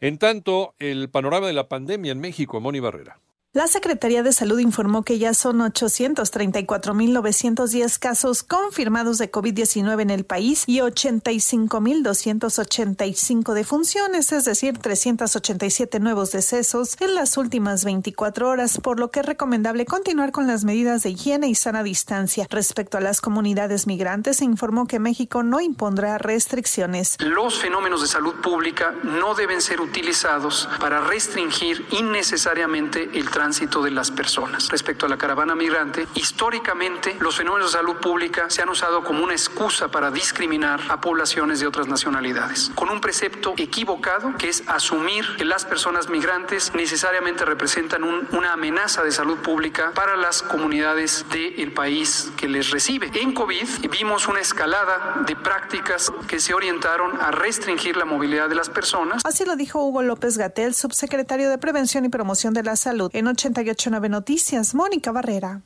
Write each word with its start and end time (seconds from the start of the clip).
En 0.01 0.19
tanto, 0.19 0.75
el 0.79 1.09
panorama 1.09 1.47
de 1.47 1.55
la 1.55 1.69
pandemia 1.69 2.13
en 2.13 2.21
México, 2.21 2.61
Moni 2.61 2.81
Barrera. 2.81 3.19
La 3.57 3.67
Secretaría 3.69 4.23
de 4.23 4.35
Salud 4.35 4.59
informó 4.59 5.03
que 5.03 5.19
ya 5.19 5.33
son 5.33 5.61
834.910 5.61 7.99
casos 7.99 8.43
confirmados 8.43 9.17
de 9.17 9.33
COVID-19 9.33 10.03
en 10.03 10.11
el 10.11 10.27
país 10.27 10.65
y 10.67 10.81
85.285 10.81 13.55
defunciones, 13.55 14.31
es 14.33 14.45
decir, 14.45 14.77
387 14.77 16.01
nuevos 16.01 16.33
decesos 16.33 17.01
en 17.01 17.15
las 17.15 17.39
últimas 17.39 17.87
24 17.87 18.47
horas, 18.47 18.79
por 18.79 19.01
lo 19.01 19.11
que 19.11 19.21
es 19.21 19.27
recomendable 19.27 19.87
continuar 19.87 20.33
con 20.33 20.47
las 20.47 20.65
medidas 20.65 21.03
de 21.03 21.13
higiene 21.13 21.49
y 21.49 21.55
sana 21.55 21.83
distancia. 21.83 22.47
Respecto 22.51 22.99
a 22.99 23.01
las 23.01 23.23
comunidades 23.23 23.87
migrantes, 23.87 24.37
se 24.37 24.45
informó 24.45 24.87
que 24.87 24.99
México 24.99 25.43
no 25.43 25.63
impondrá 25.63 26.19
restricciones. 26.19 27.17
Los 27.21 27.59
fenómenos 27.59 28.03
de 28.03 28.09
salud 28.09 28.35
pública 28.43 28.95
no 29.03 29.35
deben 29.35 29.63
ser 29.63 29.81
utilizados 29.81 30.69
para 30.79 31.01
restringir 31.01 31.87
innecesariamente 31.93 33.09
el 33.15 33.31
tránsito 33.31 33.46
tránsito 33.47 33.81
de 33.81 33.93
las 33.93 34.11
personas. 34.11 34.69
Respecto 34.71 35.07
a 35.07 35.09
la 35.09 35.17
caravana 35.17 35.55
migrante, 35.55 36.09
históricamente 36.17 37.17
los 37.21 37.37
fenómenos 37.37 37.71
de 37.71 37.79
salud 37.79 37.95
pública 37.99 38.51
se 38.51 38.61
han 38.61 38.69
usado 38.69 39.05
como 39.05 39.23
una 39.23 39.35
excusa 39.35 39.87
para 39.87 40.11
discriminar 40.11 40.81
a 40.89 41.01
poblaciones 41.01 41.61
de 41.61 41.69
otras 41.69 41.87
nacionalidades, 41.87 42.73
con 42.75 42.91
un 42.91 43.01
precepto 43.01 43.55
equivocado 43.57 44.35
que 44.37 44.49
es 44.49 44.65
asumir 44.67 45.25
que 45.39 45.45
las 45.45 45.65
personas 45.65 46.09
migrantes 46.09 46.75
necesariamente 46.75 47.45
representan 47.45 48.03
una 48.03 48.53
amenaza 48.55 49.05
de 49.05 49.13
salud 49.13 49.39
pública 49.39 49.93
para 49.95 50.17
las 50.17 50.43
comunidades 50.43 51.25
del 51.31 51.73
país 51.73 52.33
que 52.37 52.49
les 52.49 52.73
recibe. 52.73 53.13
En 53.15 53.33
COVID 53.33 53.89
vimos 53.93 54.27
una 54.27 54.41
escalada 54.41 55.23
de 55.25 55.37
prácticas 55.37 56.13
que 56.27 56.41
se 56.41 56.53
orientaron 56.53 57.21
a 57.21 57.31
restringir 57.31 57.97
la 57.97 58.07
movilidad 58.07 58.49
de 58.49 58.57
las 58.57 58.71
personas. 58.71 59.23
Así 59.25 59.45
lo 59.45 59.55
dijo 59.55 59.85
Hugo 59.85 60.03
López 60.03 60.37
Gatel, 60.37 60.75
subsecretario 60.75 61.49
de 61.49 61.59
Prevención 61.59 62.05
y 62.05 62.09
Promoción 62.09 62.53
de 62.53 62.65
la 62.65 62.75
Salud, 62.75 63.09
en 63.13 63.29
889 63.37 64.09
Noticias, 64.09 64.75
Mónica 64.75 65.13
Barrera. 65.13 65.61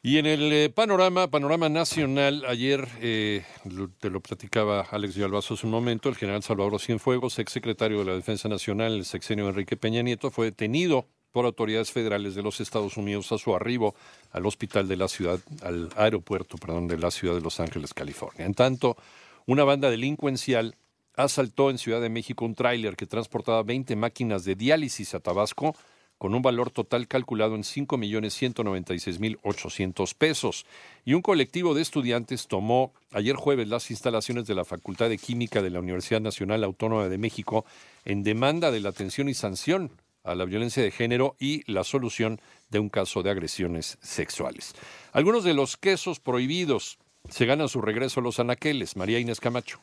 Y 0.00 0.18
en 0.18 0.26
el 0.26 0.52
eh, 0.52 0.70
panorama, 0.70 1.28
panorama 1.28 1.68
nacional, 1.68 2.44
ayer 2.46 2.86
eh, 3.00 3.44
te 3.98 4.10
lo 4.10 4.20
platicaba 4.20 4.82
Alex 4.82 5.14
Villalbazo 5.14 5.54
hace 5.54 5.66
un 5.66 5.72
momento, 5.72 6.08
el 6.08 6.14
general 6.14 6.42
Salvador 6.42 6.80
Cienfuegos, 6.80 7.38
exsecretario 7.38 7.98
de 7.98 8.04
la 8.04 8.14
Defensa 8.14 8.48
Nacional, 8.48 8.92
el 8.92 9.04
sexenio 9.06 9.48
Enrique 9.48 9.76
Peña 9.76 10.02
Nieto, 10.02 10.30
fue 10.30 10.46
detenido 10.46 11.06
por 11.32 11.46
autoridades 11.46 11.90
federales 11.90 12.36
de 12.36 12.42
los 12.42 12.60
Estados 12.60 12.96
Unidos 12.96 13.32
a 13.32 13.38
su 13.38 13.56
arribo 13.56 13.96
al 14.30 14.46
hospital 14.46 14.86
de 14.86 14.96
la 14.96 15.08
ciudad, 15.08 15.40
al 15.62 15.88
aeropuerto, 15.96 16.58
perdón, 16.58 16.86
de 16.86 16.98
la 16.98 17.10
ciudad 17.10 17.34
de 17.34 17.40
Los 17.40 17.58
Ángeles, 17.58 17.92
California. 17.92 18.46
En 18.46 18.54
tanto, 18.54 18.96
una 19.46 19.64
banda 19.64 19.90
delincuencial 19.90 20.76
asaltó 21.16 21.70
en 21.70 21.78
Ciudad 21.78 22.00
de 22.00 22.08
México 22.08 22.44
un 22.44 22.54
tráiler 22.54 22.94
que 22.94 23.06
transportaba 23.06 23.62
20 23.62 23.96
máquinas 23.96 24.44
de 24.44 24.54
diálisis 24.54 25.14
a 25.14 25.20
Tabasco 25.20 25.74
con 26.24 26.34
un 26.34 26.40
valor 26.40 26.70
total 26.70 27.06
calculado 27.06 27.54
en 27.54 27.64
5.196.800 27.64 30.14
pesos. 30.14 30.64
Y 31.04 31.12
un 31.12 31.20
colectivo 31.20 31.74
de 31.74 31.82
estudiantes 31.82 32.48
tomó 32.48 32.94
ayer 33.12 33.36
jueves 33.36 33.68
las 33.68 33.90
instalaciones 33.90 34.46
de 34.46 34.54
la 34.54 34.64
Facultad 34.64 35.10
de 35.10 35.18
Química 35.18 35.60
de 35.60 35.68
la 35.68 35.80
Universidad 35.80 36.22
Nacional 36.22 36.64
Autónoma 36.64 37.10
de 37.10 37.18
México 37.18 37.66
en 38.06 38.22
demanda 38.22 38.70
de 38.70 38.80
la 38.80 38.88
atención 38.88 39.28
y 39.28 39.34
sanción 39.34 39.90
a 40.22 40.34
la 40.34 40.46
violencia 40.46 40.82
de 40.82 40.92
género 40.92 41.36
y 41.38 41.70
la 41.70 41.84
solución 41.84 42.40
de 42.70 42.78
un 42.78 42.88
caso 42.88 43.22
de 43.22 43.28
agresiones 43.28 43.98
sexuales. 44.00 44.74
Algunos 45.12 45.44
de 45.44 45.52
los 45.52 45.76
quesos 45.76 46.20
prohibidos 46.20 46.96
se 47.28 47.44
ganan 47.44 47.68
su 47.68 47.82
regreso 47.82 48.20
a 48.20 48.22
los 48.22 48.40
anaqueles. 48.40 48.96
María 48.96 49.18
Inés 49.18 49.40
Camacho. 49.40 49.78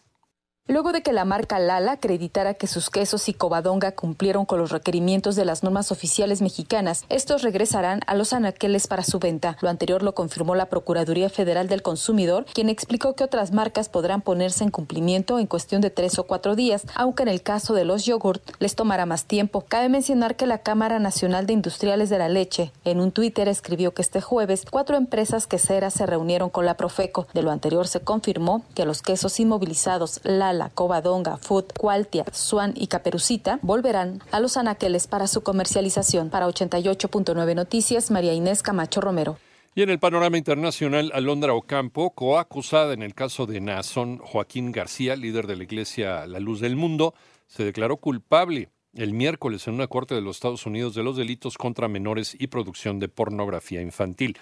Luego 0.67 0.91
de 0.91 1.01
que 1.01 1.11
la 1.11 1.25
marca 1.25 1.57
Lala 1.57 1.93
acreditara 1.93 2.53
que 2.53 2.67
sus 2.67 2.91
quesos 2.91 3.27
y 3.27 3.33
covadonga 3.33 3.93
cumplieron 3.93 4.45
con 4.45 4.59
los 4.59 4.69
requerimientos 4.69 5.35
de 5.35 5.43
las 5.43 5.63
normas 5.63 5.91
oficiales 5.91 6.39
mexicanas, 6.41 7.03
estos 7.09 7.41
regresarán 7.41 8.01
a 8.05 8.13
los 8.13 8.31
anaqueles 8.31 8.85
para 8.85 9.03
su 9.03 9.17
venta. 9.17 9.57
Lo 9.61 9.69
anterior 9.69 10.03
lo 10.03 10.13
confirmó 10.13 10.53
la 10.53 10.67
Procuraduría 10.67 11.29
Federal 11.29 11.67
del 11.67 11.81
Consumidor, 11.81 12.45
quien 12.53 12.69
explicó 12.69 13.15
que 13.15 13.23
otras 13.23 13.51
marcas 13.51 13.89
podrán 13.89 14.21
ponerse 14.21 14.63
en 14.63 14.69
cumplimiento 14.69 15.39
en 15.39 15.47
cuestión 15.47 15.81
de 15.81 15.89
tres 15.89 16.19
o 16.19 16.25
cuatro 16.25 16.55
días, 16.55 16.85
aunque 16.93 17.23
en 17.23 17.29
el 17.29 17.41
caso 17.41 17.73
de 17.73 17.83
los 17.83 18.05
yogurt 18.05 18.43
les 18.59 18.75
tomará 18.75 19.07
más 19.07 19.25
tiempo. 19.25 19.65
Cabe 19.67 19.89
mencionar 19.89 20.35
que 20.35 20.45
la 20.45 20.59
Cámara 20.59 20.99
Nacional 20.99 21.47
de 21.47 21.53
Industriales 21.53 22.11
de 22.11 22.19
la 22.19 22.29
Leche 22.29 22.71
en 22.85 23.01
un 23.01 23.11
Twitter 23.11 23.47
escribió 23.47 23.95
que 23.95 24.03
este 24.03 24.21
jueves 24.21 24.65
cuatro 24.69 24.95
empresas 24.95 25.47
queseras 25.47 25.95
se 25.95 26.05
reunieron 26.05 26.51
con 26.51 26.67
la 26.67 26.77
Profeco. 26.77 27.25
De 27.33 27.41
lo 27.41 27.49
anterior 27.49 27.87
se 27.87 28.01
confirmó 28.01 28.63
que 28.75 28.85
los 28.85 29.01
quesos 29.01 29.39
inmovilizados 29.39 30.21
Lala 30.23 30.50
la 30.53 30.69
Covadonga, 30.69 31.37
Food, 31.37 31.73
Cualtia, 31.77 32.25
Swan 32.31 32.73
y 32.75 32.87
Caperucita 32.87 33.59
volverán 33.61 34.21
a 34.31 34.39
los 34.39 34.57
anaqueles 34.57 35.07
para 35.07 35.27
su 35.27 35.41
comercialización. 35.41 36.29
Para 36.29 36.47
88.9 36.47 37.55
Noticias, 37.55 38.11
María 38.11 38.33
Inés 38.33 38.63
Camacho 38.63 39.01
Romero. 39.01 39.37
Y 39.73 39.83
en 39.83 39.89
el 39.89 39.99
panorama 39.99 40.37
internacional, 40.37 41.11
Alondra 41.13 41.53
Ocampo, 41.53 42.11
coacusada 42.13 42.93
en 42.93 43.03
el 43.03 43.13
caso 43.13 43.45
de 43.45 43.61
Nazón 43.61 44.17
Joaquín 44.17 44.73
García, 44.73 45.15
líder 45.15 45.47
de 45.47 45.55
la 45.55 45.63
Iglesia 45.63 46.27
La 46.27 46.41
Luz 46.41 46.59
del 46.59 46.75
Mundo, 46.75 47.13
se 47.47 47.63
declaró 47.63 47.95
culpable 47.97 48.69
el 48.93 49.13
miércoles 49.13 49.67
en 49.67 49.75
una 49.75 49.87
corte 49.87 50.13
de 50.13 50.21
los 50.21 50.35
Estados 50.35 50.65
Unidos 50.65 50.93
de 50.93 51.03
los 51.03 51.15
delitos 51.15 51.57
contra 51.57 51.87
menores 51.87 52.35
y 52.37 52.47
producción 52.47 52.99
de 52.99 53.07
pornografía 53.07 53.81
infantil. 53.81 54.37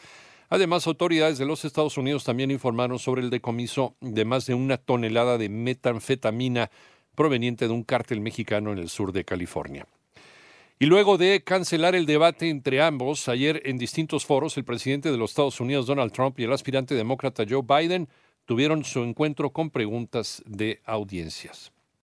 Además, 0.49 0.87
autoridades 0.87 1.37
de 1.37 1.45
los 1.45 1.63
Estados 1.63 1.97
Unidos 1.97 2.23
también 2.23 2.49
informaron 2.49 2.97
sobre 2.97 3.21
el 3.21 3.29
decomiso 3.29 3.95
de 4.01 4.25
más 4.25 4.47
de 4.47 4.55
una 4.55 4.77
tonelada 4.77 5.37
de 5.37 5.47
metanfetamina 5.47 6.71
proveniente 7.13 7.67
de 7.67 7.73
un 7.73 7.83
cártel 7.83 8.19
mexicano 8.19 8.71
en 8.71 8.79
el 8.79 8.89
sur 8.89 9.11
de 9.11 9.25
California. 9.25 9.85
Y 10.79 10.85
luego 10.85 11.17
de 11.17 11.43
cancelar 11.43 11.93
el 11.93 12.05
debate 12.05 12.49
entre 12.49 12.81
ambos, 12.81 13.27
ayer 13.27 13.61
en 13.65 13.77
distintos 13.77 14.25
foros, 14.25 14.57
el 14.57 14.63
presidente 14.63 15.11
de 15.11 15.17
los 15.17 15.31
Estados 15.31 15.59
Unidos, 15.59 15.85
Donald 15.85 16.13
Trump, 16.13 16.39
y 16.39 16.45
el 16.45 16.53
aspirante 16.53 16.95
demócrata 16.95 17.43
Joe 17.47 17.61
Biden 17.61 18.07
tuvieron 18.45 18.85
su 18.85 19.03
encuentro 19.03 19.51
con 19.51 19.69
preguntas 19.69 20.41
de 20.45 20.79
audiencias. 20.85 21.71